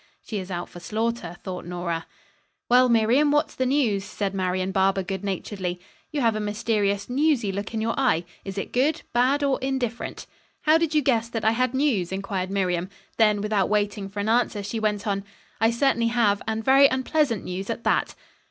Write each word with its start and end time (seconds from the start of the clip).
"She 0.25 0.39
is 0.39 0.49
out 0.49 0.67
for 0.67 0.79
slaughter," 0.79 1.37
thought 1.43 1.63
Nora. 1.63 2.07
"Well, 2.67 2.89
Miriam, 2.89 3.29
what's 3.29 3.53
the 3.53 3.67
news?" 3.67 4.03
said 4.03 4.33
Marian 4.33 4.71
Barber 4.71 5.03
good 5.03 5.23
naturedly. 5.23 5.79
"You 6.11 6.21
have 6.21 6.35
a 6.35 6.39
mysterious, 6.39 7.07
newsy 7.07 7.51
look 7.51 7.71
in 7.75 7.81
your 7.81 7.93
eye. 7.99 8.25
Is 8.43 8.57
it 8.57 8.73
good, 8.73 9.03
bad 9.13 9.43
or 9.43 9.61
indifferent?" 9.61 10.25
"How 10.61 10.79
did 10.79 10.95
you 10.95 11.03
guess 11.03 11.29
that 11.29 11.45
I 11.45 11.51
had 11.51 11.75
news?" 11.75 12.11
inquired 12.11 12.49
Miriam. 12.49 12.89
Then 13.17 13.41
without 13.41 13.69
waiting 13.69 14.09
for 14.09 14.19
an 14.19 14.29
answer 14.29 14.63
she 14.63 14.79
went 14.79 15.05
on. 15.05 15.23
"I 15.59 15.69
certainly 15.69 16.07
have, 16.07 16.41
and 16.47 16.65
very 16.65 16.87
unpleasant 16.87 17.43
news, 17.43 17.69
at 17.69 17.83
that." 17.83 18.15